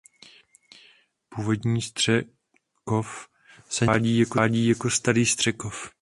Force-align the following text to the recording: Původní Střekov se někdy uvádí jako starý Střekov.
Původní 1.29 1.81
Střekov 1.81 3.27
se 3.69 3.85
někdy 3.85 4.25
uvádí 4.25 4.67
jako 4.67 4.89
starý 4.89 5.25
Střekov. 5.25 5.89